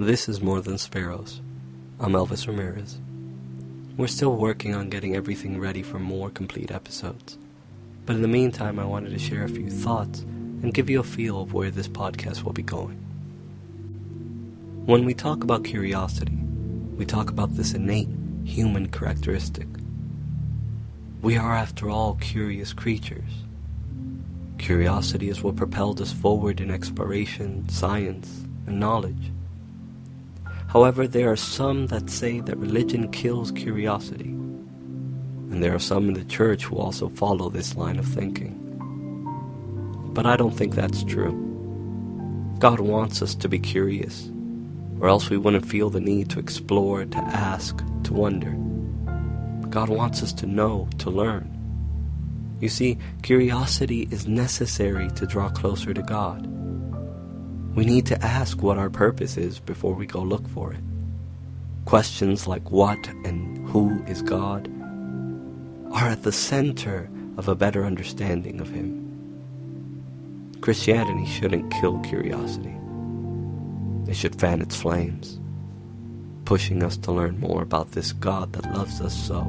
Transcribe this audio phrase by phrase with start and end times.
[0.00, 1.42] This is More Than Sparrows.
[1.98, 2.98] I'm Elvis Ramirez.
[3.98, 7.36] We're still working on getting everything ready for more complete episodes.
[8.06, 11.04] But in the meantime, I wanted to share a few thoughts and give you a
[11.04, 12.96] feel of where this podcast will be going.
[14.86, 16.38] When we talk about curiosity,
[16.96, 18.08] we talk about this innate
[18.42, 19.68] human characteristic.
[21.20, 23.44] We are, after all, curious creatures.
[24.56, 29.30] Curiosity is what propelled us forward in exploration, science, and knowledge.
[30.70, 34.30] However, there are some that say that religion kills curiosity.
[35.50, 38.56] And there are some in the church who also follow this line of thinking.
[40.14, 41.32] But I don't think that's true.
[42.60, 44.30] God wants us to be curious,
[45.00, 48.52] or else we wouldn't feel the need to explore, to ask, to wonder.
[49.70, 51.50] God wants us to know, to learn.
[52.60, 56.46] You see, curiosity is necessary to draw closer to God.
[57.74, 60.80] We need to ask what our purpose is before we go look for it.
[61.84, 64.68] Questions like what and who is God
[65.92, 68.98] are at the center of a better understanding of Him.
[70.60, 72.74] Christianity shouldn't kill curiosity.
[74.08, 75.38] It should fan its flames,
[76.44, 79.42] pushing us to learn more about this God that loves us so,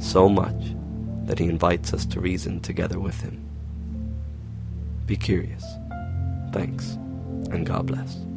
[0.00, 0.74] so much
[1.26, 3.44] that He invites us to reason together with Him.
[5.06, 5.64] Be curious.
[6.52, 6.98] Thanks,
[7.54, 8.31] and God bless.